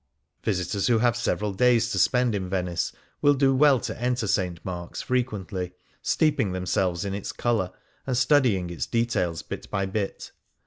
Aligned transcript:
Visitors 0.43 0.87
who 0.87 0.97
have 0.97 1.15
several 1.15 1.53
days 1.53 1.91
to 1.91 1.99
spend 1.99 2.33
in 2.33 2.49
Venice 2.49 2.91
will 3.21 3.35
do 3.35 3.53
well 3.53 3.79
to 3.81 3.95
enter 4.01 4.25
St. 4.25 4.59
Mark's 4.65 5.03
fre 5.03 5.17
quently, 5.17 5.73
steeping 6.01 6.53
themselves 6.53 7.05
in 7.05 7.13
its 7.13 7.31
colour, 7.31 7.65
and 7.67 7.67
6i 7.67 7.71
Things 7.75 7.77
Seen 7.77 8.05
in 8.05 8.05
Venice 8.15 8.19
studying 8.19 8.69
its 8.71 8.85
details 8.87 9.41
bit 9.43 9.69
by 9.69 9.85
bit. 9.85 10.31